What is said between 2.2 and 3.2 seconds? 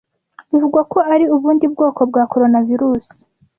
coronavirus